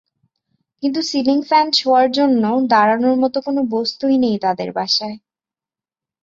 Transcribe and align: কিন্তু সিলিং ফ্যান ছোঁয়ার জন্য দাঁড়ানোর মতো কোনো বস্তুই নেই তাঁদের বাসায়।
কিন্তু 0.83 0.99
সিলিং 1.01 1.37
ফ্যান 1.41 1.67
ছোঁয়ার 1.71 2.07
জন্য 2.11 2.43
দাঁড়ানোর 2.67 3.15
মতো 3.15 3.37
কোনো 3.41 3.61
বস্তুই 3.71 4.15
নেই 4.17 4.37
তাঁদের 4.39 4.69
বাসায়। 4.71 5.17